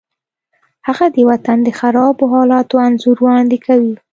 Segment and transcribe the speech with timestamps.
[0.87, 3.93] هغه د وطن د خرابو حالاتو انځور وړاندې کوي